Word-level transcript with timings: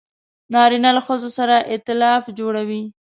نارینه 0.53 0.89
له 0.97 1.01
ښځو 1.07 1.29
سره 1.37 1.55
ایتلاف 1.71 2.23
جوړوي. 2.39 2.83